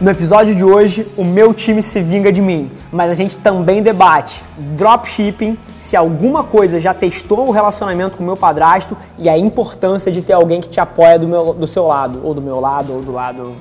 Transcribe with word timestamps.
No 0.00 0.12
episódio 0.12 0.54
de 0.54 0.62
hoje, 0.62 1.08
o 1.16 1.24
meu 1.24 1.52
time 1.52 1.82
se 1.82 2.00
vinga 2.00 2.30
de 2.30 2.40
mim, 2.40 2.70
mas 2.92 3.10
a 3.10 3.14
gente 3.14 3.36
também 3.36 3.82
debate 3.82 4.44
dropshipping, 4.56 5.58
se 5.76 5.96
alguma 5.96 6.44
coisa 6.44 6.78
já 6.78 6.94
testou 6.94 7.48
o 7.48 7.50
relacionamento 7.50 8.16
com 8.16 8.22
o 8.22 8.26
meu 8.26 8.36
padrasto 8.36 8.96
e 9.18 9.28
a 9.28 9.36
importância 9.36 10.12
de 10.12 10.22
ter 10.22 10.34
alguém 10.34 10.60
que 10.60 10.68
te 10.68 10.78
apoia 10.78 11.18
do, 11.18 11.26
meu, 11.26 11.52
do 11.52 11.66
seu 11.66 11.84
lado, 11.84 12.20
ou 12.22 12.32
do 12.32 12.40
meu 12.40 12.60
lado, 12.60 12.92
ou 12.92 13.02
do 13.02 13.10
lado. 13.10 13.56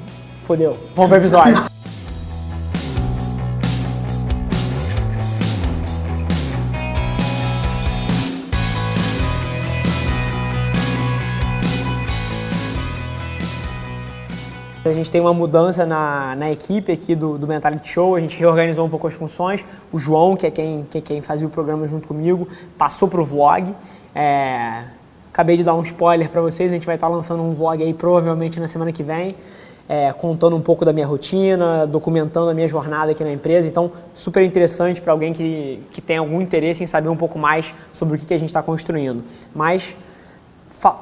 Fodeu. 0.46 0.78
Vamos 0.96 1.10
pro 1.10 1.18
episódio. 1.18 1.66
A 14.88 14.94
gente 14.94 15.12
tem 15.12 15.20
uma 15.20 15.34
mudança 15.34 15.86
na, 15.86 16.36
na 16.36 16.52
equipe 16.52 16.92
aqui 16.92 17.14
do, 17.14 17.38
do 17.38 17.48
Mentality 17.48 17.90
Show, 17.90 18.16
a 18.16 18.20
gente 18.20 18.38
reorganizou 18.38 18.86
um 18.86 18.90
pouco 18.90 19.08
as 19.08 19.14
funções. 19.14 19.64
O 19.92 20.00
João, 20.00 20.36
que 20.36 20.48
é 20.48 20.52
quem, 20.52 20.88
que 20.90 20.98
é 20.98 21.02
quem 21.02 21.22
fazia 21.22 21.46
o 21.46 21.50
programa 21.50 21.88
junto 21.88 22.08
comigo, 22.08 22.48
passou 22.78 23.08
para 23.08 23.22
o 23.22 23.26
vlog. 23.26 23.74
É, 24.16 24.84
acabei 25.32 25.58
de 25.58 25.64
dar 25.64 25.76
um 25.76 25.82
spoiler 25.82 26.30
para 26.30 26.42
vocês, 26.42 26.72
a 26.72 26.74
gente 26.74 26.86
vai 26.86 26.96
estar 26.96 27.08
lançando 27.08 27.44
um 27.44 27.54
vlog 27.54 27.84
aí 27.84 27.94
provavelmente 27.94 28.60
na 28.60 28.68
semana 28.68 28.92
que 28.92 29.04
vem, 29.04 29.36
é, 29.88 30.12
contando 30.14 30.56
um 30.56 30.62
pouco 30.62 30.84
da 30.84 30.92
minha 30.92 31.06
rotina, 31.06 31.86
documentando 31.86 32.50
a 32.50 32.54
minha 32.54 32.68
jornada 32.68 33.12
aqui 33.12 33.24
na 33.24 33.32
empresa. 33.32 33.68
Então, 33.68 33.92
super 34.14 34.44
interessante 34.44 35.02
para 35.02 35.12
alguém 35.12 35.34
que, 35.34 35.82
que 35.92 36.02
tem 36.02 36.18
algum 36.18 36.42
interesse 36.42 36.84
em 36.84 36.88
saber 36.88 37.10
um 37.10 37.18
pouco 37.18 37.38
mais 37.38 37.74
sobre 37.92 38.16
o 38.16 38.20
que, 38.20 38.26
que 38.26 38.34
a 38.34 38.40
gente 38.40 38.50
está 38.50 38.64
construindo. 38.64 39.24
Mas 39.54 39.96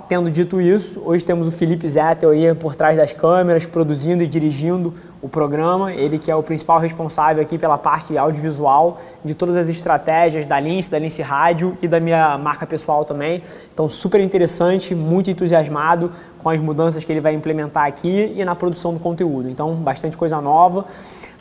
Tendo 0.07 0.31
dito 0.31 0.61
isso, 0.61 1.01
hoje 1.03 1.21
temos 1.23 1.47
o 1.47 1.51
Felipe 1.51 1.85
Zettel 1.85 2.29
aí 2.29 2.55
por 2.55 2.75
trás 2.75 2.95
das 2.95 3.11
câmeras, 3.11 3.65
produzindo 3.65 4.23
e 4.23 4.27
dirigindo 4.27 4.93
o 5.21 5.27
programa. 5.27 5.91
Ele 5.91 6.17
que 6.17 6.31
é 6.31 6.35
o 6.35 6.41
principal 6.41 6.79
responsável 6.79 7.43
aqui 7.43 7.57
pela 7.57 7.77
parte 7.77 8.17
audiovisual 8.17 8.97
de 9.23 9.35
todas 9.35 9.57
as 9.57 9.67
estratégias 9.67 10.47
da 10.47 10.59
Lince, 10.61 10.89
da 10.89 10.97
Lince 10.97 11.21
Rádio 11.21 11.77
e 11.81 11.89
da 11.89 11.99
minha 11.99 12.37
marca 12.37 12.65
pessoal 12.65 13.03
também. 13.03 13.43
Então, 13.73 13.89
super 13.89 14.21
interessante, 14.21 14.95
muito 14.95 15.29
entusiasmado 15.29 16.09
com 16.41 16.49
as 16.49 16.61
mudanças 16.61 17.03
que 17.03 17.11
ele 17.11 17.21
vai 17.21 17.33
implementar 17.33 17.85
aqui 17.85 18.33
e 18.33 18.45
na 18.45 18.55
produção 18.55 18.93
do 18.93 18.99
conteúdo. 18.99 19.49
Então, 19.49 19.75
bastante 19.75 20.15
coisa 20.15 20.39
nova. 20.39 20.85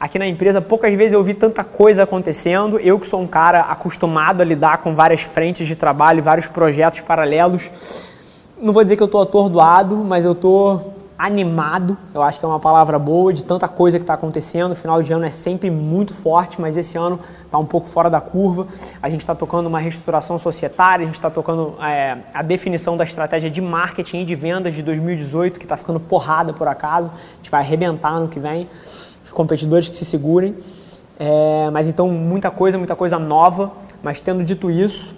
Aqui 0.01 0.19
na 0.19 0.27
empresa, 0.27 0.61
poucas 0.61 0.93
vezes 0.95 1.13
eu 1.13 1.23
vi 1.23 1.35
tanta 1.35 1.63
coisa 1.63 2.03
acontecendo. 2.03 2.81
Eu 2.81 2.99
que 2.99 3.07
sou 3.07 3.21
um 3.21 3.29
cara 3.29 3.61
acostumado 3.61 4.41
a 4.41 4.45
lidar 4.45 4.79
com 4.79 4.93
várias 4.93 5.21
frentes 5.21 5.69
de 5.69 5.77
trabalho, 5.77 6.21
vários 6.21 6.49
projetos 6.49 7.01
paralelos 7.01 7.71
não 8.61 8.73
vou 8.73 8.83
dizer 8.83 8.97
que 8.97 9.03
eu 9.03 9.07
estou 9.07 9.23
atordoado, 9.23 9.97
mas 9.97 10.25
eu 10.25 10.33
estou 10.33 10.95
animado, 11.17 11.97
eu 12.13 12.23
acho 12.23 12.39
que 12.39 12.45
é 12.45 12.49
uma 12.49 12.59
palavra 12.59 12.99
boa, 12.99 13.33
de 13.33 13.45
tanta 13.45 13.69
coisa 13.69 13.99
que 13.99 14.03
está 14.03 14.15
acontecendo. 14.15 14.73
O 14.73 14.75
final 14.75 15.03
de 15.03 15.13
ano 15.13 15.25
é 15.25 15.31
sempre 15.31 15.71
muito 15.71 16.13
forte, 16.13 16.61
mas 16.61 16.77
esse 16.77 16.99
ano 16.99 17.21
está 17.45 17.57
um 17.57 17.65
pouco 17.65 17.87
fora 17.87 18.11
da 18.11 18.21
curva. 18.21 18.67
A 19.01 19.09
gente 19.09 19.21
está 19.21 19.35
tocando 19.35 19.67
uma 19.67 19.79
reestruturação 19.79 20.39
societária, 20.39 21.05
a 21.05 21.07
gente 21.07 21.15
está 21.15 21.31
tocando 21.31 21.75
é, 21.83 22.19
a 22.33 22.43
definição 22.43 22.97
da 22.97 23.05
estratégia 23.05 23.49
de 23.49 23.61
marketing 23.61 24.23
e 24.23 24.25
de 24.25 24.35
vendas 24.35 24.75
de 24.75 24.83
2018, 24.83 25.59
que 25.59 25.65
está 25.65 25.77
ficando 25.77 26.01
porrada 26.01 26.53
por 26.53 26.67
acaso. 26.67 27.11
A 27.11 27.37
gente 27.37 27.51
vai 27.51 27.61
arrebentar 27.61 28.19
no 28.19 28.29
que 28.29 28.41
vem, 28.41 28.69
os 29.25 29.33
competidores 29.33 29.89
que 29.89 29.97
se 29.97 30.05
segurem. 30.05 30.55
É, 31.19 31.71
mas 31.73 31.87
então, 31.87 32.09
muita 32.09 32.51
coisa, 32.51 32.77
muita 32.77 32.97
coisa 32.97 33.19
nova. 33.19 33.73
Mas 34.03 34.21
tendo 34.21 34.43
dito 34.43 34.71
isso, 34.71 35.15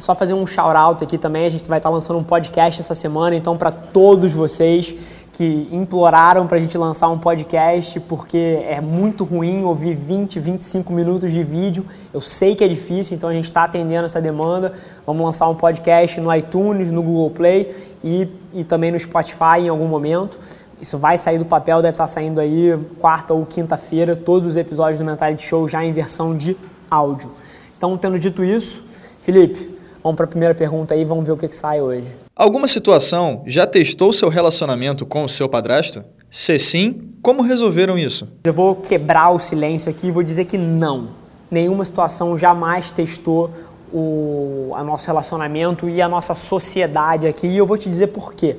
só 0.00 0.14
fazer 0.14 0.34
um 0.34 0.46
shout-out 0.46 1.02
aqui 1.04 1.18
também, 1.18 1.44
a 1.44 1.50
gente 1.50 1.68
vai 1.68 1.78
estar 1.78 1.90
lançando 1.90 2.18
um 2.18 2.24
podcast 2.24 2.80
essa 2.80 2.94
semana, 2.94 3.36
então 3.36 3.56
para 3.56 3.70
todos 3.70 4.32
vocês 4.32 4.94
que 5.32 5.66
imploraram 5.72 6.46
para 6.46 6.58
a 6.58 6.60
gente 6.60 6.76
lançar 6.76 7.08
um 7.08 7.18
podcast, 7.18 7.98
porque 8.00 8.60
é 8.66 8.80
muito 8.80 9.24
ruim 9.24 9.64
ouvir 9.64 9.94
20, 9.94 10.38
25 10.38 10.92
minutos 10.92 11.32
de 11.32 11.42
vídeo, 11.42 11.86
eu 12.12 12.20
sei 12.20 12.54
que 12.54 12.62
é 12.62 12.68
difícil, 12.68 13.16
então 13.16 13.30
a 13.30 13.32
gente 13.32 13.46
está 13.46 13.64
atendendo 13.64 14.04
essa 14.04 14.20
demanda, 14.20 14.74
vamos 15.06 15.24
lançar 15.24 15.48
um 15.48 15.54
podcast 15.54 16.20
no 16.20 16.34
iTunes, 16.34 16.90
no 16.90 17.02
Google 17.02 17.30
Play 17.30 17.74
e, 18.04 18.28
e 18.52 18.62
também 18.62 18.92
no 18.92 18.98
Spotify 18.98 19.60
em 19.60 19.68
algum 19.68 19.86
momento. 19.86 20.38
Isso 20.80 20.98
vai 20.98 21.16
sair 21.16 21.38
do 21.38 21.44
papel, 21.44 21.80
deve 21.80 21.94
estar 21.94 22.08
saindo 22.08 22.40
aí 22.40 22.78
quarta 22.98 23.32
ou 23.32 23.46
quinta-feira, 23.46 24.16
todos 24.16 24.48
os 24.48 24.56
episódios 24.56 24.98
do 24.98 25.04
Mentality 25.04 25.46
Show 25.46 25.66
já 25.66 25.82
em 25.82 25.92
versão 25.92 26.36
de 26.36 26.56
áudio. 26.90 27.30
Então, 27.78 27.96
tendo 27.96 28.18
dito 28.18 28.44
isso, 28.44 28.82
Felipe, 29.20 29.71
Vamos 30.02 30.16
para 30.16 30.24
a 30.24 30.28
primeira 30.28 30.52
pergunta 30.52 30.94
aí, 30.94 31.04
vamos 31.04 31.24
ver 31.24 31.30
o 31.30 31.36
que, 31.36 31.46
que 31.46 31.54
sai 31.54 31.80
hoje. 31.80 32.08
Alguma 32.34 32.66
situação 32.66 33.42
já 33.46 33.64
testou 33.66 34.12
seu 34.12 34.28
relacionamento 34.28 35.06
com 35.06 35.22
o 35.22 35.28
seu 35.28 35.48
padrasto? 35.48 36.02
Se 36.28 36.58
sim, 36.58 37.12
como 37.22 37.40
resolveram 37.40 37.96
isso? 37.96 38.28
Eu 38.42 38.52
vou 38.52 38.74
quebrar 38.74 39.30
o 39.30 39.38
silêncio 39.38 39.88
aqui 39.88 40.08
e 40.08 40.10
vou 40.10 40.24
dizer 40.24 40.46
que 40.46 40.58
não. 40.58 41.10
Nenhuma 41.48 41.84
situação 41.84 42.36
jamais 42.36 42.90
testou 42.90 43.50
o 43.92 44.72
a 44.74 44.82
nosso 44.82 45.06
relacionamento 45.06 45.88
e 45.88 46.02
a 46.02 46.08
nossa 46.08 46.34
sociedade 46.34 47.28
aqui. 47.28 47.46
E 47.46 47.56
eu 47.56 47.66
vou 47.66 47.78
te 47.78 47.88
dizer 47.88 48.08
por 48.08 48.34
quê. 48.34 48.56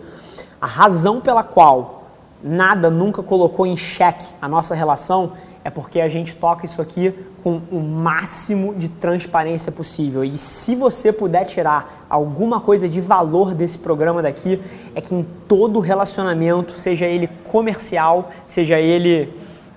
A 0.61 0.67
razão 0.67 1.19
pela 1.19 1.43
qual 1.43 2.05
nada 2.41 2.89
nunca 2.89 3.21
colocou 3.21 3.65
em 3.65 3.75
xeque 3.75 4.27
a 4.41 4.47
nossa 4.47 4.75
relação 4.75 5.33
é 5.63 5.69
porque 5.69 6.01
a 6.01 6.09
gente 6.09 6.35
toca 6.35 6.66
isso 6.66 6.81
aqui 6.81 7.13
com 7.41 7.62
o 7.72 7.79
máximo 7.79 8.75
de 8.75 8.90
transparência 8.90 9.72
possível. 9.72 10.24
E 10.24 10.38
se 10.38 10.75
você 10.75 11.12
puder 11.12 11.46
tirar 11.46 12.06
alguma 12.09 12.59
coisa 12.59 12.88
de 12.90 13.00
valor 13.00 13.53
desse 13.53 13.78
programa 13.78 14.22
daqui, 14.22 14.59
é 14.94 15.00
que 15.00 15.16
em 15.16 15.24
todo 15.47 15.79
relacionamento, 15.79 16.74
seja 16.74 17.06
ele 17.06 17.28
comercial, 17.46 18.29
seja 18.46 18.79
ele 18.79 19.34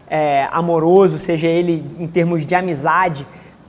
é, 0.08 0.48
amoroso, 0.50 1.18
seja 1.18 1.46
ele 1.46 1.84
em 1.98 2.06
termos 2.06 2.44
de 2.44 2.54
amizade, 2.54 3.26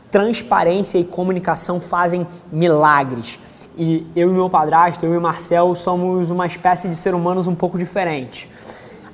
transparência 0.10 0.98
e 0.98 1.04
comunicação 1.04 1.80
fazem 1.80 2.26
milagres. 2.52 3.40
E 3.78 4.08
eu 4.16 4.32
e 4.32 4.34
meu 4.34 4.50
padrasto, 4.50 5.06
eu 5.06 5.14
e 5.14 5.20
Marcel, 5.20 5.76
somos 5.76 6.32
uma 6.32 6.48
espécie 6.48 6.88
de 6.88 6.96
ser 6.96 7.14
humanos 7.14 7.46
um 7.46 7.54
pouco 7.54 7.78
diferente. 7.78 8.50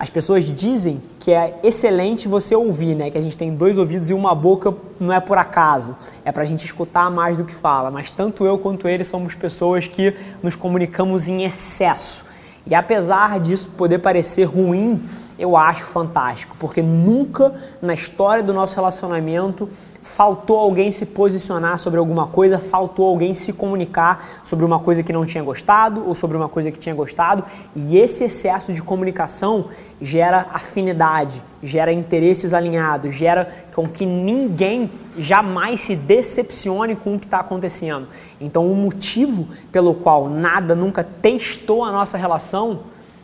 As 0.04 0.10
pessoas 0.10 0.44
dizem 0.44 1.02
que 1.18 1.32
é 1.32 1.58
excelente 1.64 2.28
você 2.28 2.54
ouvir, 2.54 2.94
né? 2.94 3.10
Que 3.10 3.18
a 3.18 3.22
gente 3.22 3.38
tem 3.38 3.56
dois 3.56 3.78
ouvidos 3.78 4.10
e 4.10 4.14
uma 4.14 4.36
boca 4.36 4.74
não 5.00 5.14
é 5.14 5.22
por 5.22 5.38
acaso, 5.38 5.96
é 6.26 6.32
para 6.32 6.44
a 6.44 6.46
gente 6.46 6.66
escutar 6.66 7.10
mais 7.10 7.38
do 7.38 7.46
que 7.46 7.56
fala. 7.56 7.90
Mas 7.90 8.12
tanto 8.12 8.46
eu 8.46 8.58
quanto 8.58 8.86
ele 8.86 9.06
somos 9.06 9.34
pessoas 9.34 9.88
que 9.88 10.14
nos 10.44 10.58
comunicamos 10.58 11.30
em 11.30 11.46
excesso. 11.46 12.26
E 12.68 12.76
apesar 12.76 13.40
disso 13.40 13.70
poder 13.78 14.00
parecer 14.00 14.44
ruim, 14.44 15.02
eu 15.38 15.58
acho 15.58 15.84
fantástico, 15.84 16.56
porque 16.60 16.82
nunca 16.82 17.54
na 17.82 17.94
história 17.94 18.44
do 18.44 18.54
nosso 18.54 18.76
relacionamento 18.76 19.68
faltou 20.02 20.58
alguém 20.58 20.92
se 20.92 21.06
posicionar 21.08 21.80
sobre 21.80 21.98
alguma 21.98 22.28
coisa, 22.28 22.60
faltou 22.60 23.08
alguém 23.08 23.34
se 23.34 23.54
comunicar 23.54 24.42
sobre 24.44 24.66
uma 24.66 24.80
coisa 24.80 25.02
que 25.02 25.14
não 25.14 25.26
tinha 25.26 25.44
gostado 25.44 26.06
ou 26.06 26.14
sobre 26.14 26.36
uma 26.36 26.50
coisa 26.50 26.72
que 26.72 26.78
tinha 26.78 26.94
gostado, 26.94 27.44
e 27.76 27.98
esse 27.98 28.26
excesso 28.26 28.74
de 28.74 28.82
comunicação 28.82 29.70
gera 30.02 30.48
afinidade, 30.54 31.42
gera 31.62 31.92
interesses 31.92 32.54
alinhados, 32.54 33.16
gera 33.16 33.48
com 33.74 33.88
que 33.88 34.06
ninguém 34.06 34.92
jamais 35.18 35.82
se 35.82 35.96
decepcione 35.96 36.96
com 36.96 37.16
o 37.16 37.20
que 37.20 37.26
está 37.26 37.40
acontecendo. 37.40 38.08
Então, 38.42 38.70
o 38.70 38.76
motivo 38.76 39.48
pelo 39.72 39.94
qual 39.94 40.30
nada 40.30 40.76
nunca 40.76 41.04
testou 41.04 41.84
a 41.84 41.92
nossa 41.92 42.18
relação 42.18 42.82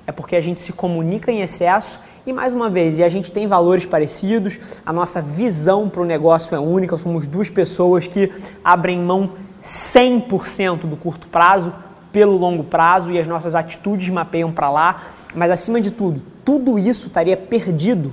é 0.10 0.12
porque 0.12 0.36
a 0.36 0.42
gente 0.42 0.60
se 0.60 0.74
comunica 0.74 1.32
em 1.32 1.42
excesso 1.42 2.00
e 2.26 2.34
mais 2.34 2.52
uma 2.52 2.68
vez, 2.68 2.98
e 2.98 3.04
a 3.04 3.10
gente 3.10 3.32
tem 3.32 3.48
valores 3.48 3.86
parecidos, 3.86 4.60
a 4.84 4.92
nossa 4.92 5.22
visão 5.22 5.88
para 5.88 6.02
o 6.02 6.06
negócio 6.06 6.56
é 6.56 6.60
única, 6.60 6.98
somos 6.98 7.28
duas 7.28 7.48
pessoas 7.48 8.08
que 8.08 8.32
abrem 8.64 9.00
mão 9.00 9.32
100% 9.62 10.88
do 10.88 10.98
curto 10.98 11.28
prazo 11.28 11.72
pelo 12.12 12.36
longo 12.36 12.64
prazo 12.64 13.12
e 13.12 13.20
as 13.20 13.28
nossas 13.28 13.54
atitudes 13.54 14.10
mapeiam 14.10 14.52
para 14.52 14.72
lá, 14.72 15.04
mas 15.36 15.52
acima 15.52 15.80
de 15.80 15.92
tudo, 15.92 16.24
tudo 16.44 16.80
isso 16.80 17.06
estaria 17.06 17.38
perdido, 17.38 18.12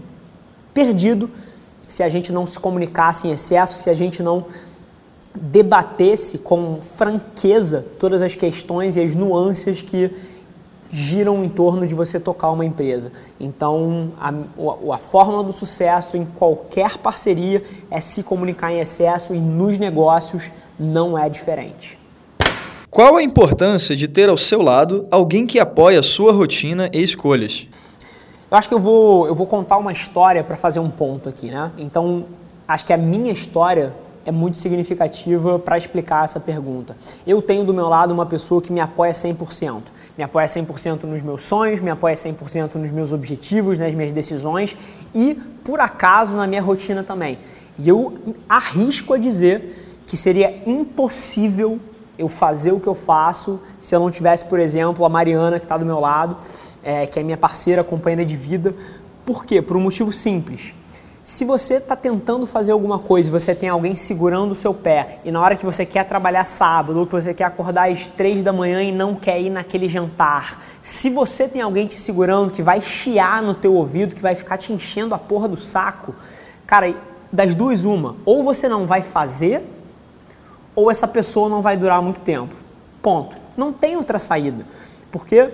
perdido 0.75 1.31
se 1.89 2.03
a 2.03 2.11
gente 2.11 2.31
não 2.31 2.47
se 2.47 2.59
comunicasse 2.59 3.27
em 3.27 3.33
excesso, 3.33 3.83
se 3.83 3.89
a 3.89 3.95
gente 3.95 4.23
não 4.23 4.45
debatesse 5.35 6.39
com 6.39 6.79
franqueza 6.83 7.87
todas 7.99 8.21
as 8.21 8.35
questões 8.35 8.99
e 8.99 9.01
as 9.01 9.15
nuances 9.15 9.81
que 9.81 10.11
giram 10.97 11.45
em 11.45 11.49
torno 11.51 11.87
de 11.87 11.95
você 11.95 12.19
tocar 12.19 12.51
uma 12.51 12.65
empresa. 12.65 13.13
Então, 13.39 14.13
a, 14.19 14.33
a 14.95 14.97
fórmula 14.97 15.45
do 15.45 15.53
sucesso 15.53 16.17
em 16.17 16.25
qualquer 16.25 16.97
parceria 16.97 17.63
é 17.91 18.01
se 18.01 18.23
comunicar 18.23 18.73
em 18.73 18.81
excesso 18.81 19.35
e 19.35 19.39
nos 19.39 19.77
negócios 19.77 20.51
não 20.81 21.19
é 21.19 21.29
diferente. 21.29 21.99
Qual 22.89 23.17
a 23.17 23.23
importância 23.23 23.95
de 23.95 24.09
ter 24.09 24.31
ao 24.31 24.39
seu 24.39 24.63
lado 24.63 25.07
alguém 25.11 25.47
que 25.47 25.61
apoia 25.61 26.01
a 26.01 26.03
sua 26.03 26.33
rotina 26.33 26.89
e 26.91 27.03
escolhas? 27.03 27.69
Eu 28.51 28.57
acho 28.57 28.67
que 28.67 28.75
eu 28.75 28.81
vou, 28.81 29.27
eu 29.27 29.35
vou 29.35 29.47
contar 29.47 29.77
uma 29.77 29.93
história 29.93 30.43
para 30.43 30.57
fazer 30.57 30.81
um 30.81 30.89
ponto 30.89 31.29
aqui, 31.29 31.51
né? 31.51 31.73
Então, 31.77 32.25
acho 32.67 32.87
que 32.87 32.93
a 32.95 32.97
minha 32.97 33.33
história 33.33 33.93
é 34.25 34.33
muito 34.33 34.57
significativa 34.57 35.59
para 35.59 35.77
explicar 35.77 36.25
essa 36.25 36.41
pergunta. 36.41 36.97
Eu 37.27 37.43
tenho 37.43 37.65
do 37.65 37.75
meu 37.75 37.89
lado 37.89 38.15
uma 38.15 38.25
pessoa 38.25 38.63
que 38.63 38.73
me 38.73 38.81
apoia 38.81 39.13
100%. 39.13 39.83
Me 40.17 40.25
apoia 40.25 40.47
100% 40.47 41.05
nos 41.05 41.23
meus 41.23 41.43
sonhos, 41.45 41.81
me 41.81 41.91
apoia 41.91 42.15
100% 42.15 42.77
nos 42.77 42.91
meus 42.91 43.13
objetivos, 43.13 43.77
nas 43.77 43.95
minhas 43.95 44.13
decisões 44.13 44.77
e, 45.15 45.35
por 45.65 45.81
acaso, 45.81 46.35
na 46.35 46.47
minha 46.47 46.63
rotina 46.63 47.03
também. 47.03 47.39
E 47.79 47.89
eu 47.89 48.17
arrisco 48.49 49.13
a 49.13 49.19
dizer 49.19 50.03
que 50.07 50.17
seria 50.17 50.63
impossível 50.67 51.79
eu 52.19 52.29
fazer 52.29 52.73
o 52.73 52.81
que 52.81 52.87
eu 52.87 52.95
faço 52.95 53.61
se 53.79 53.95
eu 53.95 54.01
não 54.01 54.11
tivesse, 54.11 54.45
por 54.47 54.59
exemplo, 54.59 55.05
a 55.05 55.09
Mariana 55.09 55.59
que 55.59 55.67
está 55.67 55.77
do 55.77 55.85
meu 55.85 56.01
lado, 56.01 56.37
é, 56.83 57.07
que 57.07 57.21
é 57.21 57.23
minha 57.23 57.37
parceira, 57.37 57.85
companheira 57.85 58.25
de 58.25 58.37
vida. 58.37 58.75
Por 59.25 59.45
quê? 59.45 59.61
Por 59.61 59.77
um 59.77 59.81
motivo 59.81 60.12
simples. 60.12 60.75
Se 61.26 61.44
você 61.44 61.78
está 61.78 61.96
tentando 61.96 62.46
fazer 62.46 62.70
alguma 62.70 63.00
coisa 63.00 63.32
você 63.32 63.52
tem 63.52 63.69
alguém 63.69 63.96
segurando 63.96 64.52
o 64.52 64.55
seu 64.55 64.73
pé 64.73 65.19
e 65.25 65.32
na 65.32 65.40
hora 65.40 65.56
que 65.56 65.67
você 65.67 65.84
quer 65.84 66.05
trabalhar 66.05 66.44
sábado 66.44 67.00
ou 67.00 67.05
que 67.05 67.11
você 67.11 67.34
quer 67.34 67.43
acordar 67.43 67.90
às 67.90 68.06
três 68.06 68.44
da 68.44 68.52
manhã 68.52 68.81
e 68.81 68.93
não 68.93 69.12
quer 69.17 69.40
ir 69.40 69.50
naquele 69.50 69.88
jantar, 69.88 70.62
se 70.81 71.11
você 71.11 71.49
tem 71.49 71.61
alguém 71.61 71.88
te 71.88 71.99
segurando 71.99 72.52
que 72.52 72.62
vai 72.62 72.81
chiar 72.81 73.43
no 73.43 73.55
teu 73.55 73.75
ouvido, 73.75 74.14
que 74.14 74.23
vai 74.23 74.37
ficar 74.37 74.56
te 74.56 74.73
enchendo 74.73 75.17
a 75.17 75.19
porra 75.19 75.49
do 75.49 75.56
saco, 75.56 76.14
cara, 76.64 76.94
das 77.32 77.56
duas 77.56 77.84
uma, 77.84 78.14
ou 78.25 78.44
você 78.44 78.69
não 78.69 78.87
vai 78.87 79.02
fazer 79.02 79.64
ou 80.76 80.93
essa 80.93 81.08
pessoa 81.08 81.49
não 81.49 81.61
vai 81.61 81.76
durar 81.76 82.00
muito 82.00 82.20
tempo. 82.20 82.55
Ponto. 83.02 83.37
Não 83.56 83.73
tem 83.73 83.96
outra 83.96 84.20
saída. 84.20 84.64
Porque 85.11 85.50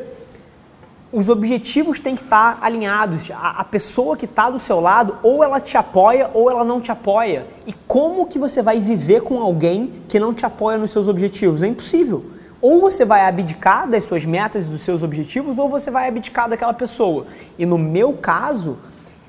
os 1.12 1.28
objetivos 1.28 2.00
têm 2.00 2.14
que 2.14 2.22
estar 2.22 2.58
alinhados. 2.62 3.30
A, 3.30 3.60
a 3.60 3.64
pessoa 3.64 4.16
que 4.16 4.24
está 4.24 4.48
do 4.48 4.58
seu 4.58 4.80
lado, 4.80 5.18
ou 5.22 5.44
ela 5.44 5.60
te 5.60 5.76
apoia 5.76 6.30
ou 6.32 6.50
ela 6.50 6.64
não 6.64 6.80
te 6.80 6.90
apoia. 6.90 7.46
E 7.66 7.72
como 7.86 8.26
que 8.26 8.38
você 8.38 8.62
vai 8.62 8.80
viver 8.80 9.20
com 9.20 9.38
alguém 9.38 9.92
que 10.08 10.18
não 10.18 10.32
te 10.32 10.46
apoia 10.46 10.78
nos 10.78 10.90
seus 10.90 11.08
objetivos? 11.08 11.62
É 11.62 11.66
impossível. 11.66 12.24
Ou 12.62 12.80
você 12.80 13.04
vai 13.04 13.26
abdicar 13.26 13.88
das 13.88 14.04
suas 14.04 14.24
metas 14.24 14.64
e 14.64 14.68
dos 14.68 14.82
seus 14.82 15.02
objetivos, 15.02 15.58
ou 15.58 15.68
você 15.68 15.90
vai 15.90 16.08
abdicar 16.08 16.48
daquela 16.48 16.72
pessoa. 16.72 17.26
E 17.58 17.66
no 17.66 17.76
meu 17.76 18.14
caso, 18.14 18.78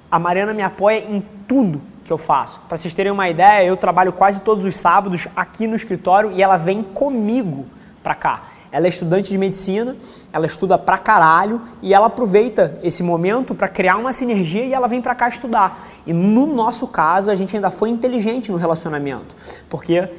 a 0.09 0.17
Mariana 0.17 0.53
me 0.53 0.61
apoia 0.61 0.99
em 0.99 1.21
tudo 1.47 1.81
que 2.05 2.13
eu 2.13 2.17
faço. 2.17 2.61
Para 2.67 2.77
vocês 2.77 2.93
terem 2.93 3.11
uma 3.11 3.27
ideia, 3.29 3.65
eu 3.65 3.75
trabalho 3.75 4.13
quase 4.13 4.41
todos 4.41 4.63
os 4.63 4.75
sábados 4.75 5.27
aqui 5.35 5.67
no 5.67 5.75
escritório 5.75 6.31
e 6.31 6.41
ela 6.41 6.57
vem 6.57 6.83
comigo 6.83 7.65
para 8.03 8.13
cá. 8.13 8.43
Ela 8.73 8.87
é 8.87 8.89
estudante 8.89 9.29
de 9.29 9.37
medicina, 9.37 9.95
ela 10.33 10.47
estuda 10.47 10.79
pra 10.79 10.97
caralho 10.97 11.61
e 11.79 11.93
ela 11.93 12.07
aproveita 12.07 12.79
esse 12.81 13.03
momento 13.03 13.53
para 13.53 13.67
criar 13.67 13.97
uma 13.97 14.11
sinergia 14.11 14.65
e 14.65 14.73
ela 14.73 14.87
vem 14.87 14.99
para 14.99 15.13
cá 15.13 15.29
estudar. 15.29 15.87
E 16.07 16.11
no 16.11 16.47
nosso 16.47 16.87
caso, 16.87 17.29
a 17.29 17.35
gente 17.35 17.55
ainda 17.55 17.69
foi 17.69 17.89
inteligente 17.89 18.51
no 18.51 18.57
relacionamento, 18.57 19.35
porque 19.69 20.09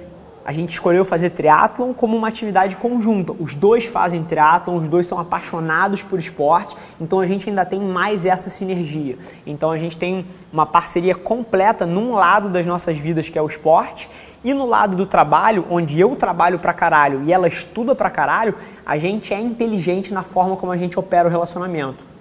a 0.44 0.52
gente 0.52 0.70
escolheu 0.70 1.04
fazer 1.04 1.30
triatlon 1.30 1.94
como 1.94 2.16
uma 2.16 2.28
atividade 2.28 2.76
conjunta. 2.76 3.32
Os 3.38 3.54
dois 3.54 3.86
fazem 3.86 4.22
triatlon, 4.22 4.76
os 4.76 4.88
dois 4.88 5.06
são 5.06 5.18
apaixonados 5.18 6.02
por 6.02 6.18
esporte, 6.18 6.76
então 7.00 7.18
a 7.20 7.26
gente 7.26 7.48
ainda 7.48 7.64
tem 7.64 7.80
mais 7.80 8.26
essa 8.26 8.50
sinergia. 8.50 9.16
Então 9.46 9.70
a 9.70 9.78
gente 9.78 9.96
tem 9.96 10.26
uma 10.52 10.66
parceria 10.66 11.14
completa 11.14 11.86
num 11.86 12.12
lado 12.12 12.48
das 12.50 12.66
nossas 12.66 12.98
vidas, 12.98 13.28
que 13.28 13.38
é 13.38 13.42
o 13.42 13.46
esporte, 13.46 14.08
e 14.44 14.52
no 14.52 14.66
lado 14.66 14.94
do 14.94 15.06
trabalho, 15.06 15.64
onde 15.70 15.98
eu 15.98 16.14
trabalho 16.14 16.58
pra 16.58 16.74
caralho 16.74 17.22
e 17.24 17.32
ela 17.32 17.48
estuda 17.48 17.94
pra 17.94 18.10
caralho, 18.10 18.54
a 18.84 18.98
gente 18.98 19.32
é 19.32 19.40
inteligente 19.40 20.12
na 20.12 20.22
forma 20.22 20.56
como 20.56 20.70
a 20.70 20.76
gente 20.76 20.98
opera 20.98 21.26
o 21.26 21.30
relacionamento. 21.30 22.13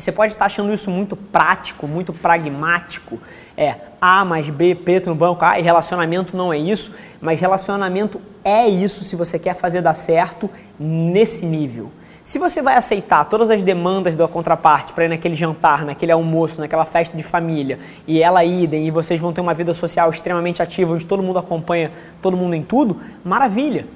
Você 0.00 0.10
pode 0.10 0.32
estar 0.32 0.46
achando 0.46 0.72
isso 0.72 0.90
muito 0.90 1.14
prático, 1.14 1.86
muito 1.86 2.12
pragmático. 2.12 3.18
É 3.56 3.76
A 4.00 4.24
mais 4.24 4.48
B, 4.48 4.74
preto 4.74 5.10
no 5.10 5.14
banco, 5.14 5.44
ah, 5.44 5.58
e 5.58 5.62
relacionamento 5.62 6.36
não 6.36 6.52
é 6.52 6.58
isso. 6.58 6.94
Mas 7.20 7.38
relacionamento 7.38 8.20
é 8.42 8.66
isso 8.66 9.04
se 9.04 9.14
você 9.14 9.38
quer 9.38 9.54
fazer 9.54 9.82
dar 9.82 9.94
certo 9.94 10.48
nesse 10.78 11.44
nível. 11.44 11.90
Se 12.24 12.38
você 12.38 12.62
vai 12.62 12.76
aceitar 12.76 13.24
todas 13.24 13.50
as 13.50 13.62
demandas 13.62 14.14
da 14.16 14.26
contraparte 14.28 14.92
para 14.92 15.04
ir 15.04 15.08
naquele 15.08 15.34
jantar, 15.34 15.84
naquele 15.84 16.12
almoço, 16.12 16.60
naquela 16.60 16.84
festa 16.84 17.16
de 17.16 17.22
família, 17.22 17.78
e 18.06 18.22
ela 18.22 18.44
idem, 18.44 18.86
e 18.86 18.90
vocês 18.90 19.20
vão 19.20 19.32
ter 19.32 19.40
uma 19.40 19.52
vida 19.52 19.74
social 19.74 20.10
extremamente 20.10 20.62
ativa, 20.62 20.94
onde 20.94 21.06
todo 21.06 21.22
mundo 21.22 21.38
acompanha 21.38 21.90
todo 22.22 22.36
mundo 22.36 22.54
em 22.54 22.62
tudo, 22.62 22.96
maravilha. 23.24 23.86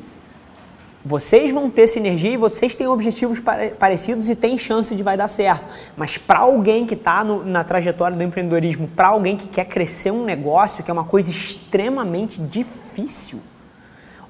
Vocês 1.05 1.51
vão 1.51 1.69
ter 1.69 1.87
sinergia 1.87 2.31
e 2.31 2.37
vocês 2.39 2.75
têm 2.75 2.87
objetivos 2.87 3.39
parecidos 3.79 4.31
e 4.31 4.35
têm 4.35 4.57
chance 4.57 4.95
de 4.95 5.03
vai 5.03 5.19
dar 5.19 5.29
certo. 5.29 5.65
Mas 5.99 6.17
para 6.17 6.39
alguém 6.39 6.87
que 6.87 6.95
está 6.95 7.23
na 7.23 7.63
trajetória 7.63 8.17
do 8.17 8.23
empreendedorismo, 8.23 8.89
para 8.89 9.09
alguém 9.09 9.37
que 9.37 9.47
quer 9.47 9.67
crescer 9.67 10.11
um 10.11 10.25
negócio, 10.25 10.83
que 10.83 10.91
é 10.91 10.95
uma 10.95 11.05
coisa 11.05 11.31
extremamente 11.31 12.41
difícil, 12.41 13.39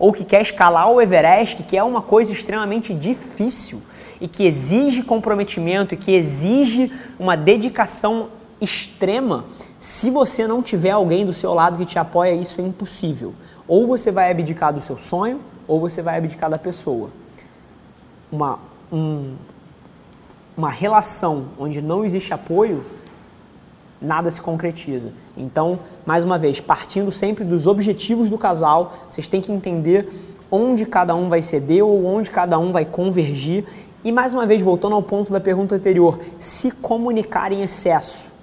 ou 0.01 0.13
que 0.13 0.25
quer 0.25 0.43
escalar 0.43 0.91
o 0.91 1.01
Everest, 1.01 1.63
que 1.63 1.77
é 1.77 1.83
uma 1.85 2.03
coisa 2.03 2.33
extremamente 2.33 2.93
difícil 2.93 3.81
e 4.21 4.27
que 4.27 4.45
exige 4.45 5.05
comprometimento 5.05 5.95
e 5.95 5.97
que 5.97 6.13
exige 6.13 6.93
uma 7.21 7.37
dedicação 7.37 8.31
extrema, 8.61 9.45
se 9.79 10.11
você 10.11 10.47
não 10.47 10.63
tiver 10.63 10.91
alguém 10.91 11.27
do 11.27 11.33
seu 11.33 11.53
lado 11.53 11.79
que 11.79 11.85
te 11.85 11.99
apoia, 11.99 12.33
isso 12.33 12.61
é 12.61 12.65
impossível. 12.65 13.35
Ou 13.67 13.87
você 13.87 14.11
vai 14.11 14.31
abdicar 14.31 14.73
do 14.73 14.81
seu 14.81 14.97
sonho, 14.97 15.41
ou 15.67 15.81
você 15.81 16.03
vai 16.03 16.19
abdicar 16.19 16.51
da 16.51 16.59
pessoa. 16.59 17.11
Uma, 18.31 18.59
um, 18.93 19.35
uma 20.57 20.71
relação 20.71 21.47
onde 21.59 21.81
não 21.81 22.05
existe 22.05 22.33
apoio, 22.33 22.85
nada 24.01 24.31
se 24.31 24.41
concretiza. 24.41 25.13
Então, 25.37 25.79
mais 26.05 26.25
uma 26.25 26.39
vez, 26.39 26.61
partindo 26.61 27.11
sempre 27.11 27.45
dos 27.45 27.67
objetivos 27.67 28.29
do 28.29 28.39
casal, 28.39 28.95
vocês 29.11 29.27
têm 29.27 29.41
que 29.41 29.51
entender 29.51 30.09
onde 30.51 30.87
cada 30.87 31.15
um 31.15 31.29
vai 31.29 31.43
ceder 31.43 31.85
ou 31.85 32.05
onde 32.07 32.31
cada 32.31 32.59
um 32.59 32.71
vai 32.71 32.85
convergir. 32.85 33.65
E 34.05 34.13
mais 34.13 34.35
uma 34.35 34.47
vez, 34.47 34.61
voltando 34.61 34.95
ao 34.95 35.03
ponto 35.03 35.33
da 35.33 35.41
pergunta 35.41 35.75
anterior, 35.75 36.21
se 36.39 36.71
comunicar 36.71 37.51
em 37.53 37.63
excesso. 37.63 38.34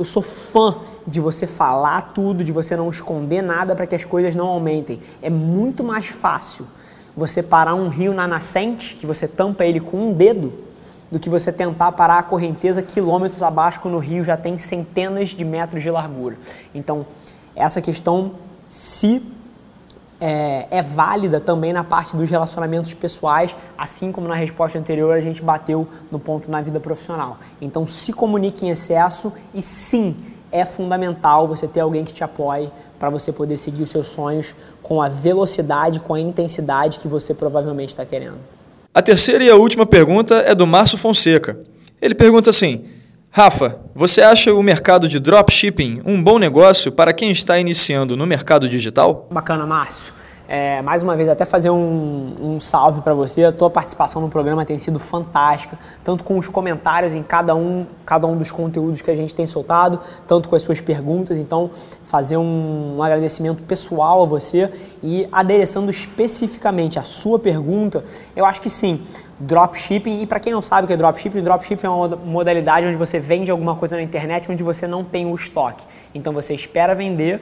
Eu 0.00 0.04
sou 0.06 0.22
fã 0.22 0.78
de 1.06 1.20
você 1.20 1.46
falar 1.46 2.12
tudo, 2.14 2.42
de 2.42 2.50
você 2.50 2.74
não 2.74 2.88
esconder 2.88 3.42
nada 3.42 3.76
para 3.76 3.86
que 3.86 3.94
as 3.94 4.02
coisas 4.02 4.34
não 4.34 4.46
aumentem. 4.46 4.98
É 5.20 5.28
muito 5.28 5.84
mais 5.84 6.06
fácil 6.06 6.66
você 7.14 7.42
parar 7.42 7.74
um 7.74 7.88
rio 7.88 8.14
na 8.14 8.26
nascente, 8.26 8.94
que 8.94 9.04
você 9.04 9.28
tampa 9.28 9.62
ele 9.62 9.78
com 9.78 10.08
um 10.08 10.14
dedo, 10.14 10.54
do 11.12 11.18
que 11.18 11.28
você 11.28 11.52
tentar 11.52 11.92
parar 11.92 12.18
a 12.18 12.22
correnteza 12.22 12.80
quilômetros 12.80 13.42
abaixo 13.42 13.78
quando 13.80 13.96
o 13.96 13.98
rio 13.98 14.24
já 14.24 14.38
tem 14.38 14.56
centenas 14.56 15.28
de 15.28 15.44
metros 15.44 15.82
de 15.82 15.90
largura. 15.90 16.38
Então, 16.74 17.04
essa 17.54 17.82
questão 17.82 18.32
se 18.70 19.22
é, 20.20 20.66
é, 20.70 20.82
válida 20.82 21.40
também 21.40 21.72
na 21.72 21.82
parte 21.82 22.14
dos 22.14 22.28
relacionamentos 22.28 22.92
pessoais, 22.92 23.56
assim 23.76 24.12
como 24.12 24.28
na 24.28 24.34
resposta 24.34 24.78
anterior 24.78 25.16
a 25.16 25.20
gente 25.20 25.42
bateu 25.42 25.88
no 26.10 26.18
ponto 26.18 26.50
na 26.50 26.60
vida 26.60 26.78
profissional. 26.78 27.38
Então, 27.60 27.86
se 27.86 28.12
comunique 28.12 28.66
em 28.66 28.70
excesso 28.70 29.32
e 29.54 29.62
sim, 29.62 30.14
é 30.52 30.64
fundamental 30.64 31.48
você 31.48 31.66
ter 31.66 31.80
alguém 31.80 32.04
que 32.04 32.12
te 32.12 32.22
apoie 32.22 32.70
para 32.98 33.08
você 33.08 33.32
poder 33.32 33.56
seguir 33.56 33.82
os 33.82 33.90
seus 33.90 34.08
sonhos 34.08 34.54
com 34.82 35.00
a 35.00 35.08
velocidade, 35.08 36.00
com 36.00 36.12
a 36.12 36.20
intensidade 36.20 36.98
que 36.98 37.08
você 37.08 37.32
provavelmente 37.32 37.90
está 37.90 38.04
querendo. 38.04 38.38
A 38.92 39.00
terceira 39.00 39.42
e 39.42 39.48
a 39.48 39.56
última 39.56 39.86
pergunta 39.86 40.34
é 40.46 40.54
do 40.54 40.66
Márcio 40.66 40.98
Fonseca. 40.98 41.58
Ele 42.02 42.14
pergunta 42.14 42.50
assim: 42.50 42.84
Rafa, 43.32 43.78
você 43.94 44.22
acha 44.22 44.52
o 44.52 44.60
mercado 44.60 45.06
de 45.06 45.20
dropshipping 45.20 46.02
um 46.04 46.20
bom 46.20 46.36
negócio 46.36 46.90
para 46.90 47.12
quem 47.12 47.30
está 47.30 47.60
iniciando 47.60 48.16
no 48.16 48.26
mercado 48.26 48.68
digital? 48.68 49.28
Bacana, 49.30 49.64
Márcio. 49.64 50.12
É, 50.52 50.82
mais 50.82 51.00
uma 51.00 51.14
vez, 51.14 51.28
até 51.28 51.44
fazer 51.44 51.70
um, 51.70 52.34
um 52.42 52.60
salve 52.60 53.02
para 53.02 53.14
você. 53.14 53.44
A 53.44 53.52
tua 53.52 53.70
participação 53.70 54.20
no 54.20 54.28
programa 54.28 54.66
tem 54.66 54.76
sido 54.80 54.98
fantástica, 54.98 55.78
tanto 56.02 56.24
com 56.24 56.36
os 56.36 56.48
comentários 56.48 57.14
em 57.14 57.22
cada 57.22 57.54
um, 57.54 57.86
cada 58.04 58.26
um 58.26 58.36
dos 58.36 58.50
conteúdos 58.50 59.00
que 59.00 59.12
a 59.12 59.14
gente 59.14 59.32
tem 59.32 59.46
soltado, 59.46 60.00
tanto 60.26 60.48
com 60.48 60.56
as 60.56 60.62
suas 60.62 60.80
perguntas. 60.80 61.38
Então, 61.38 61.70
fazer 62.02 62.36
um, 62.36 62.96
um 62.96 63.00
agradecimento 63.00 63.62
pessoal 63.62 64.24
a 64.24 64.26
você 64.26 64.68
e 65.00 65.28
adereçando 65.30 65.88
especificamente 65.88 66.98
a 66.98 67.02
sua 67.02 67.38
pergunta, 67.38 68.02
eu 68.34 68.44
acho 68.44 68.60
que 68.60 68.68
sim. 68.68 69.00
Dropshipping, 69.38 70.20
e 70.20 70.26
para 70.26 70.40
quem 70.40 70.52
não 70.52 70.60
sabe 70.60 70.84
o 70.84 70.86
que 70.86 70.92
é 70.92 70.96
dropshipping, 70.96 71.42
dropshipping 71.42 71.86
é 71.86 71.88
uma 71.88 72.08
modalidade 72.08 72.86
onde 72.86 72.96
você 72.96 73.18
vende 73.18 73.50
alguma 73.50 73.74
coisa 73.74 73.96
na 73.96 74.02
internet 74.02 74.50
onde 74.50 74.62
você 74.62 74.86
não 74.86 75.02
tem 75.02 75.24
o 75.24 75.34
estoque. 75.34 75.86
Então 76.12 76.32
você 76.32 76.54
espera 76.54 76.94
vender 76.94 77.40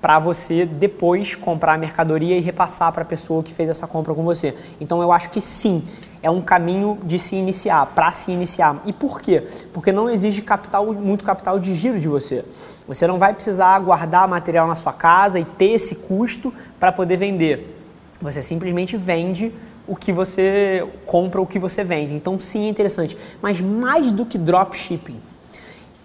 para 0.00 0.18
você 0.18 0.64
depois 0.64 1.34
comprar 1.34 1.74
a 1.74 1.78
mercadoria 1.78 2.36
e 2.36 2.40
repassar 2.40 2.92
para 2.92 3.02
a 3.02 3.04
pessoa 3.04 3.42
que 3.42 3.52
fez 3.52 3.68
essa 3.68 3.86
compra 3.86 4.14
com 4.14 4.22
você. 4.24 4.54
Então 4.80 5.02
eu 5.02 5.12
acho 5.12 5.30
que 5.30 5.40
sim, 5.40 5.82
é 6.22 6.30
um 6.30 6.40
caminho 6.40 6.98
de 7.02 7.18
se 7.18 7.36
iniciar, 7.36 7.86
para 7.86 8.10
se 8.12 8.30
iniciar. 8.30 8.80
E 8.86 8.92
por 8.92 9.20
quê? 9.20 9.46
Porque 9.72 9.92
não 9.92 10.08
exige 10.08 10.42
capital, 10.42 10.92
muito 10.92 11.24
capital 11.24 11.58
de 11.58 11.74
giro 11.74 11.98
de 11.98 12.08
você. 12.08 12.44
Você 12.86 13.06
não 13.06 13.18
vai 13.18 13.34
precisar 13.34 13.78
guardar 13.80 14.26
material 14.26 14.66
na 14.66 14.74
sua 14.74 14.92
casa 14.92 15.38
e 15.38 15.44
ter 15.44 15.72
esse 15.72 15.94
custo 15.94 16.52
para 16.78 16.92
poder 16.92 17.16
vender. 17.16 17.76
Você 18.20 18.42
simplesmente 18.42 18.96
vende 18.96 19.52
o 19.86 19.96
que 19.96 20.12
você 20.12 20.86
compra, 21.06 21.40
o 21.40 21.46
que 21.46 21.58
você 21.58 21.82
vende. 21.82 22.14
Então 22.14 22.38
sim 22.38 22.66
é 22.66 22.68
interessante. 22.68 23.16
Mas 23.40 23.60
mais 23.60 24.12
do 24.12 24.26
que 24.26 24.38
dropshipping, 24.38 25.18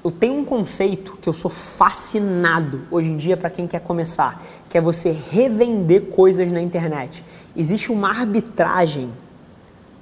eu 0.06 0.12
tenho 0.12 0.36
um 0.36 0.46
conceito 0.46 1.18
que 1.20 1.28
eu 1.28 1.34
sou 1.34 1.50
fascinado 1.50 2.84
hoje 2.92 3.10
em 3.10 3.18
dia 3.18 3.36
para 3.36 3.50
quem 3.50 3.66
quer 3.66 3.80
começar, 3.80 4.40
que 4.70 4.78
é 4.78 4.82
você 4.82 5.10
revender 5.10 6.12
coisas 6.12 6.52
na 6.52 6.62
internet. 6.62 7.26
Existe 7.58 7.92
uma 7.92 8.10
arbitragem, 8.10 9.10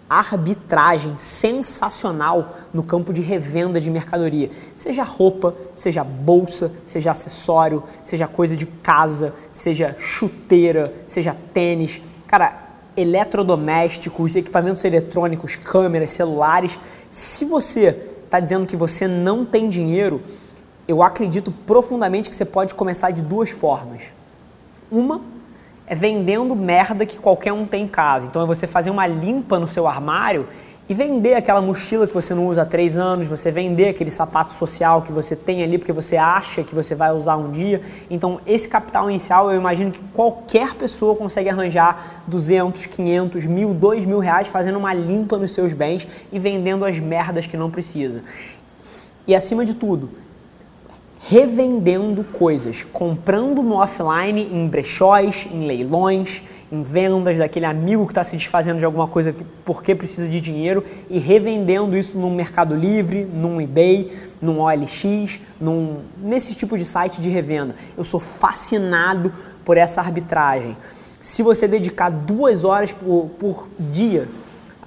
arbitragem 0.10 1.18
sensacional 1.18 2.54
no 2.74 2.84
campo 2.84 3.14
de 3.14 3.22
revenda 3.22 3.80
de 3.80 3.90
mercadoria. 3.90 4.52
Seja 4.76 5.04
roupa, 5.04 5.56
seja 5.74 6.04
bolsa, 6.04 6.70
seja 6.86 7.12
acessório, 7.12 7.82
seja 8.04 8.28
coisa 8.28 8.58
de 8.58 8.66
casa, 8.66 9.34
seja 9.54 9.96
chuteira, 9.98 10.94
seja 11.08 11.34
tênis. 11.54 12.02
Cara, 12.28 12.62
eletrodomésticos, 12.98 14.36
equipamentos 14.36 14.84
eletrônicos, 14.84 15.56
câmeras, 15.56 16.12
celulares. 16.12 16.78
Se 17.10 17.46
você 17.46 18.13
está 18.34 18.40
dizendo 18.40 18.66
que 18.66 18.76
você 18.76 19.08
não 19.08 19.46
tem 19.46 19.70
dinheiro, 19.70 20.20
eu 20.88 21.04
acredito 21.04 21.52
profundamente 21.52 22.30
que 22.32 22.36
você 22.36 22.44
pode 22.44 22.74
começar 22.74 23.12
de 23.12 23.22
duas 23.22 23.52
formas. 23.52 24.12
Uma 24.90 25.22
é 25.86 25.94
vendendo 25.94 26.56
merda 26.56 27.06
que 27.06 27.20
qualquer 27.20 27.54
um 27.54 27.64
tem 27.64 27.84
em 27.84 27.88
casa. 27.88 28.26
Então 28.26 28.42
é 28.42 28.46
você 28.46 28.66
fazer 28.66 28.90
uma 28.90 29.06
limpa 29.06 29.60
no 29.60 29.68
seu 29.68 29.88
armário 29.88 30.48
e 30.88 30.94
vender 30.94 31.36
aquela 31.36 31.62
mochila 31.62 32.06
que 32.06 32.14
você 32.14 32.34
não 32.34 32.48
usa 32.48 32.64
há 32.64 32.66
três 32.66 32.98
anos, 32.98 33.28
você 33.28 33.50
vender 33.50 33.90
aquele 33.90 34.12
sapato 34.12 34.52
social 34.52 35.02
que 35.02 35.14
você 35.14 35.36
tem 35.36 35.64
ali 35.64 35.78
porque 35.78 35.94
você 35.94 36.18
acha 36.18 36.62
que 36.62 36.76
você 36.76 36.94
vai 36.94 37.12
usar 37.14 37.38
um 37.38 37.50
dia. 37.50 37.82
Então, 38.10 38.42
esse 38.46 38.68
capital 38.68 39.10
inicial, 39.10 39.50
eu 39.50 39.58
imagino 39.58 39.92
que 39.92 40.02
qualquer 40.14 40.74
pessoa 40.74 41.16
consegue 41.16 41.50
arranjar 41.50 42.24
200, 42.28 42.86
500, 42.86 43.46
mil, 43.46 43.74
2 43.74 44.06
mil 44.06 44.20
reais 44.20 44.50
fazendo 44.50 44.78
uma 44.78 44.94
limpa 44.94 45.38
nos 45.38 45.54
seus 45.54 45.72
bens 45.72 46.06
e 46.32 46.38
vendendo 46.38 46.84
as 46.84 47.00
merdas 47.00 47.48
que 47.48 47.56
não 47.56 47.72
precisa. 47.72 48.22
E 49.26 49.34
acima 49.34 49.64
de 49.64 49.74
tudo, 49.74 50.10
revendendo 51.26 52.22
coisas, 52.22 52.86
comprando 52.92 53.64
no 53.64 53.76
offline 53.76 54.42
em 54.52 54.68
brechóis, 54.68 55.48
em 55.50 55.66
leilões, 55.66 56.42
em 56.70 56.84
vendas 56.84 57.38
daquele 57.38 57.66
amigo 57.66 58.06
que 58.06 58.12
está 58.12 58.26
se 58.26 58.36
desfazendo 58.36 58.80
de 58.80 58.84
alguma 58.84 59.08
coisa 59.08 59.34
porque 59.64 59.96
precisa 59.96 60.28
de 60.28 60.42
dinheiro 60.42 60.84
e 61.10 61.20
revendendo 61.20 61.96
isso 61.96 62.18
no 62.18 62.30
Mercado 62.30 62.76
Livre, 62.76 63.24
num 63.24 63.62
eBay, 63.62 64.12
num 64.42 64.60
OLX, 64.60 65.40
num, 65.62 66.00
nesse 66.18 66.54
tipo 66.56 66.78
de 66.78 66.84
site 66.84 67.22
de 67.22 67.30
revenda. 67.30 67.74
Eu 67.98 68.04
sou 68.04 68.20
fascinado 68.20 69.32
por 69.64 69.78
essa 69.78 70.02
arbitragem. 70.02 70.76
Se 71.22 71.42
você 71.42 71.70
dedicar 71.70 72.10
duas 72.10 72.66
horas 72.66 72.92
por, 72.92 73.30
por 73.40 73.70
dia, 73.80 74.28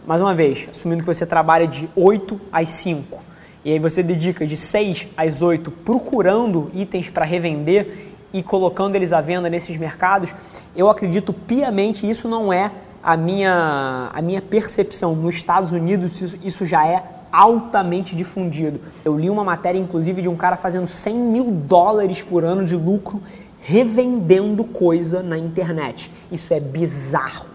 mais 0.06 0.20
uma 0.20 0.34
vez, 0.34 0.68
assumindo 0.70 1.02
que 1.02 1.06
você 1.06 1.24
trabalha 1.24 1.66
de 1.66 1.88
8 1.96 2.38
às 2.52 2.68
5, 2.68 3.25
e 3.66 3.72
aí 3.72 3.80
você 3.80 4.00
dedica 4.00 4.46
de 4.46 4.56
6 4.56 5.08
às 5.16 5.42
8 5.42 5.72
procurando 5.72 6.70
itens 6.72 7.10
para 7.10 7.24
revender 7.24 8.14
e 8.32 8.40
colocando 8.40 8.94
eles 8.94 9.12
à 9.12 9.20
venda 9.20 9.50
nesses 9.50 9.76
mercados, 9.76 10.32
eu 10.76 10.88
acredito 10.88 11.32
piamente 11.32 12.08
isso 12.08 12.28
não 12.28 12.52
é 12.52 12.70
a 13.02 13.16
minha, 13.16 14.08
a 14.12 14.22
minha 14.22 14.40
percepção. 14.40 15.16
Nos 15.16 15.34
Estados 15.34 15.72
Unidos 15.72 16.22
isso, 16.22 16.38
isso 16.44 16.64
já 16.64 16.86
é 16.86 17.02
altamente 17.32 18.14
difundido. 18.14 18.78
Eu 19.04 19.18
li 19.18 19.28
uma 19.28 19.42
matéria, 19.42 19.80
inclusive, 19.80 20.22
de 20.22 20.28
um 20.28 20.36
cara 20.36 20.56
fazendo 20.56 20.86
100 20.86 21.16
mil 21.16 21.50
dólares 21.50 22.22
por 22.22 22.44
ano 22.44 22.64
de 22.64 22.76
lucro 22.76 23.20
revendendo 23.60 24.62
coisa 24.62 25.24
na 25.24 25.36
internet. 25.36 26.12
Isso 26.30 26.54
é 26.54 26.60
bizarro. 26.60 27.46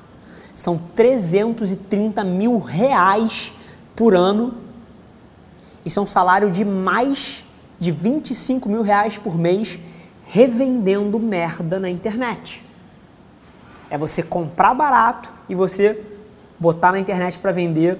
São 0.57 0.77
330 0.93 2.21
mil 2.25 2.59
reais 2.59 3.53
por 3.95 4.13
ano 4.13 4.55
isso 5.85 5.99
é 5.99 6.03
um 6.03 6.07
salário 6.07 6.51
de 6.51 6.63
mais 6.63 7.43
de 7.79 7.91
25 7.91 8.69
mil 8.69 8.81
reais 8.81 9.17
por 9.17 9.37
mês 9.37 9.79
revendendo 10.23 11.19
merda 11.19 11.79
na 11.79 11.89
internet. 11.89 12.63
É 13.89 13.97
você 13.97 14.21
comprar 14.23 14.73
barato 14.73 15.29
e 15.49 15.55
você 15.55 16.01
botar 16.59 16.91
na 16.91 16.99
internet 16.99 17.39
para 17.39 17.51
vender 17.51 17.99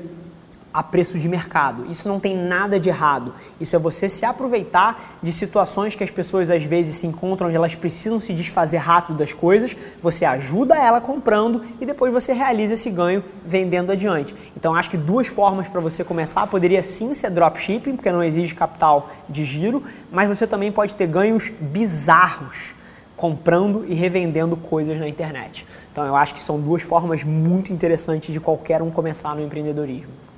a 0.73 0.81
preço 0.81 1.19
de 1.19 1.27
mercado. 1.27 1.89
Isso 1.89 2.07
não 2.07 2.19
tem 2.19 2.35
nada 2.35 2.79
de 2.79 2.89
errado. 2.89 3.33
Isso 3.59 3.75
é 3.75 3.79
você 3.79 4.07
se 4.07 4.25
aproveitar 4.25 5.17
de 5.21 5.31
situações 5.31 5.95
que 5.95 6.03
as 6.03 6.11
pessoas 6.11 6.49
às 6.49 6.63
vezes 6.63 6.95
se 6.95 7.07
encontram 7.07 7.47
onde 7.47 7.55
elas 7.55 7.75
precisam 7.75 8.19
se 8.19 8.33
desfazer 8.33 8.77
rápido 8.77 9.17
das 9.17 9.33
coisas, 9.33 9.75
você 10.01 10.25
ajuda 10.25 10.77
ela 10.77 11.01
comprando 11.01 11.63
e 11.79 11.85
depois 11.85 12.13
você 12.13 12.33
realiza 12.33 12.75
esse 12.75 12.89
ganho 12.89 13.23
vendendo 13.45 13.91
adiante. 13.91 14.35
Então 14.55 14.75
acho 14.75 14.89
que 14.89 14.97
duas 14.97 15.27
formas 15.27 15.67
para 15.67 15.81
você 15.81 16.03
começar 16.03 16.47
poderia 16.47 16.81
sim 16.83 17.13
ser 17.13 17.29
dropshipping, 17.31 17.95
porque 17.95 18.11
não 18.11 18.23
exige 18.23 18.55
capital 18.55 19.09
de 19.27 19.43
giro, 19.43 19.83
mas 20.11 20.27
você 20.27 20.47
também 20.47 20.71
pode 20.71 20.95
ter 20.95 21.07
ganhos 21.07 21.51
bizarros 21.59 22.73
comprando 23.15 23.85
e 23.87 23.93
revendendo 23.93 24.57
coisas 24.57 24.97
na 24.99 25.07
internet. 25.07 25.67
Então 25.91 26.05
eu 26.05 26.15
acho 26.15 26.33
que 26.33 26.41
são 26.41 26.59
duas 26.59 26.81
formas 26.81 27.23
muito 27.23 27.71
interessantes 27.71 28.33
de 28.33 28.39
qualquer 28.39 28.81
um 28.81 28.89
começar 28.89 29.35
no 29.35 29.43
empreendedorismo. 29.43 30.30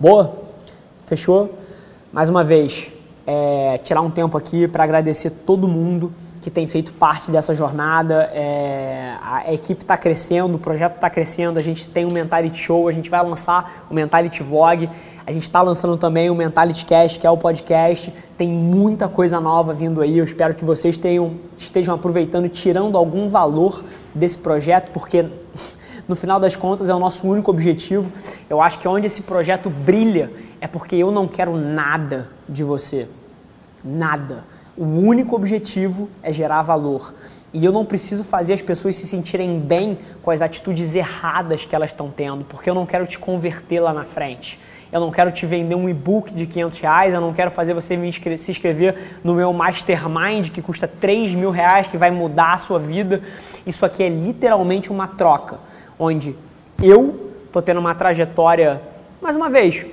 Boa? 0.00 0.34
Fechou? 1.04 1.58
Mais 2.10 2.30
uma 2.30 2.42
vez, 2.42 2.90
é, 3.26 3.76
tirar 3.84 4.00
um 4.00 4.08
tempo 4.08 4.34
aqui 4.38 4.66
para 4.66 4.82
agradecer 4.82 5.28
todo 5.28 5.68
mundo 5.68 6.10
que 6.40 6.50
tem 6.50 6.66
feito 6.66 6.94
parte 6.94 7.30
dessa 7.30 7.54
jornada. 7.54 8.30
É, 8.32 9.18
a 9.20 9.52
equipe 9.52 9.82
está 9.82 9.98
crescendo, 9.98 10.54
o 10.54 10.58
projeto 10.58 10.94
está 10.94 11.10
crescendo, 11.10 11.58
a 11.58 11.62
gente 11.62 11.86
tem 11.86 12.06
um 12.06 12.10
Mentality 12.10 12.56
Show, 12.56 12.88
a 12.88 12.92
gente 12.92 13.10
vai 13.10 13.22
lançar 13.22 13.84
o 13.90 13.94
Mentality 13.94 14.42
Vlog, 14.42 14.88
a 15.26 15.32
gente 15.32 15.42
está 15.42 15.60
lançando 15.60 15.98
também 15.98 16.30
o 16.30 16.34
Mentality 16.34 16.86
Cast, 16.86 17.18
que 17.18 17.26
é 17.26 17.30
o 17.30 17.36
podcast. 17.36 18.10
Tem 18.38 18.48
muita 18.48 19.06
coisa 19.06 19.38
nova 19.38 19.74
vindo 19.74 20.00
aí. 20.00 20.16
Eu 20.16 20.24
espero 20.24 20.54
que 20.54 20.64
vocês 20.64 20.96
tenham, 20.96 21.34
estejam 21.54 21.94
aproveitando 21.94 22.48
tirando 22.48 22.96
algum 22.96 23.28
valor 23.28 23.84
desse 24.14 24.38
projeto, 24.38 24.92
porque 24.92 25.26
no 26.10 26.16
final 26.16 26.40
das 26.40 26.56
contas 26.56 26.88
é 26.88 26.94
o 26.94 26.98
nosso 26.98 27.24
único 27.24 27.52
objetivo. 27.52 28.10
Eu 28.50 28.60
acho 28.60 28.80
que 28.80 28.88
onde 28.88 29.06
esse 29.06 29.22
projeto 29.22 29.70
brilha 29.70 30.32
é 30.60 30.66
porque 30.66 30.96
eu 30.96 31.12
não 31.12 31.28
quero 31.28 31.56
nada 31.56 32.28
de 32.48 32.64
você. 32.64 33.06
Nada. 33.84 34.42
O 34.76 34.82
único 34.82 35.36
objetivo 35.36 36.08
é 36.20 36.32
gerar 36.32 36.62
valor. 36.62 37.14
E 37.54 37.64
eu 37.64 37.70
não 37.70 37.84
preciso 37.84 38.24
fazer 38.24 38.54
as 38.54 38.60
pessoas 38.60 38.96
se 38.96 39.06
sentirem 39.06 39.60
bem 39.60 39.96
com 40.20 40.32
as 40.32 40.42
atitudes 40.42 40.96
erradas 40.96 41.64
que 41.64 41.76
elas 41.76 41.90
estão 41.90 42.10
tendo, 42.10 42.44
porque 42.44 42.68
eu 42.68 42.74
não 42.74 42.86
quero 42.86 43.06
te 43.06 43.16
converter 43.16 43.78
lá 43.78 43.92
na 43.92 44.04
frente. 44.04 44.58
Eu 44.90 44.98
não 45.00 45.12
quero 45.12 45.30
te 45.30 45.46
vender 45.46 45.76
um 45.76 45.88
e-book 45.88 46.34
de 46.34 46.44
500 46.44 46.80
reais, 46.80 47.14
eu 47.14 47.20
não 47.20 47.32
quero 47.32 47.52
fazer 47.52 47.72
você 47.72 47.96
se 48.36 48.50
inscrever 48.50 49.20
no 49.22 49.34
meu 49.34 49.52
Mastermind 49.52 50.50
que 50.50 50.60
custa 50.60 50.88
3 50.88 51.36
mil 51.36 51.52
reais, 51.52 51.86
que 51.86 51.96
vai 51.96 52.10
mudar 52.10 52.54
a 52.54 52.58
sua 52.58 52.80
vida. 52.80 53.22
Isso 53.64 53.86
aqui 53.86 54.02
é 54.02 54.08
literalmente 54.08 54.90
uma 54.90 55.06
troca 55.06 55.69
onde 56.00 56.34
eu 56.82 57.30
estou 57.46 57.60
tendo 57.60 57.78
uma 57.78 57.94
trajetória, 57.94 58.80
mais 59.20 59.36
uma 59.36 59.50
vez, 59.50 59.84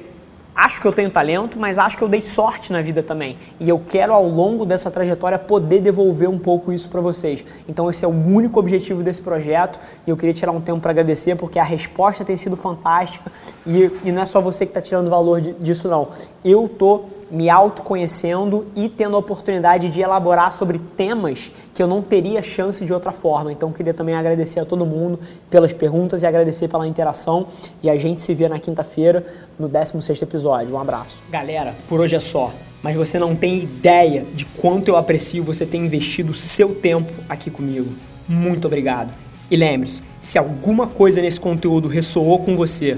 acho 0.56 0.82
que 0.82 0.88
eu 0.88 0.94
tenho 0.94 1.12
talento, 1.12 1.60
mas 1.60 1.78
acho 1.78 1.98
que 1.98 2.04
eu 2.04 2.08
dei 2.08 2.22
sorte 2.22 2.72
na 2.72 2.82
vida 2.82 3.04
também. 3.04 3.38
E 3.60 3.68
eu 3.68 3.80
quero 3.86 4.14
ao 4.14 4.26
longo 4.26 4.66
dessa 4.66 4.90
trajetória 4.90 5.38
poder 5.38 5.82
devolver 5.82 6.30
um 6.30 6.40
pouco 6.40 6.72
isso 6.72 6.88
para 6.88 7.02
vocês. 7.02 7.44
Então 7.68 7.90
esse 7.90 8.06
é 8.06 8.08
o 8.08 8.12
único 8.12 8.58
objetivo 8.58 9.04
desse 9.04 9.22
projeto 9.22 9.78
e 10.08 10.10
eu 10.10 10.16
queria 10.16 10.34
tirar 10.34 10.54
um 10.54 10.62
tempo 10.62 10.80
para 10.80 10.92
agradecer 10.92 11.36
porque 11.36 11.60
a 11.60 11.64
resposta 11.64 12.24
tem 12.24 12.38
sido 12.38 12.56
fantástica 12.56 13.30
e, 13.66 13.92
e 14.06 14.12
não 14.12 14.22
é 14.22 14.26
só 14.26 14.40
você 14.40 14.66
que 14.66 14.72
está 14.72 14.82
tirando 14.82 15.10
valor 15.10 15.42
disso 15.42 15.90
não. 15.90 16.08
Eu 16.44 16.70
tô 16.70 17.02
me 17.30 17.50
autoconhecendo 17.50 18.66
e 18.76 18.88
tendo 18.90 19.16
a 19.16 19.20
oportunidade 19.20 19.90
de 19.90 20.02
elaborar 20.02 20.52
sobre 20.54 20.80
temas 20.80 21.52
que 21.74 21.82
eu 21.82 21.88
não 21.88 22.02
teria 22.02 22.42
chance 22.42 22.84
de 22.84 22.94
outra 22.94 23.12
forma. 23.12 23.52
Então 23.52 23.72
queria 23.72 23.94
também 23.94 24.16
agradecer 24.16 24.60
a 24.60 24.66
todo 24.66 24.86
mundo 24.86 25.20
pelas 25.50 25.74
perguntas 25.74 26.22
e 26.22 26.26
agradecer 26.26 26.68
pela 26.68 26.88
interação 26.88 27.48
e 27.84 27.90
a 27.90 27.98
gente 27.98 28.22
se 28.22 28.34
vê 28.34 28.48
na 28.48 28.60
quinta-feira 28.60 29.26
no 29.60 29.70
16º 29.70 30.22
episódio. 30.22 30.76
Um 30.76 30.80
abraço. 30.80 31.18
Galera, 31.30 31.74
por 31.88 32.00
hoje 32.00 32.16
é 32.16 32.20
só. 32.20 32.52
Mas 32.82 32.96
você 32.96 33.18
não 33.18 33.36
tem 33.36 33.60
ideia 33.60 34.24
de 34.34 34.46
quanto 34.46 34.88
eu 34.88 34.96
aprecio 34.96 35.44
você 35.44 35.66
ter 35.66 35.78
investido 35.78 36.34
seu 36.34 36.76
tempo 36.76 37.12
aqui 37.28 37.50
comigo. 37.50 37.92
Muito 38.28 38.68
obrigado. 38.68 39.12
E 39.50 39.56
lembre-se, 39.56 40.04
se 40.22 40.38
alguma 40.38 40.88
coisa 40.88 41.22
nesse 41.22 41.40
conteúdo 41.40 41.88
ressoou 41.88 42.40
com 42.40 42.56
você, 42.56 42.98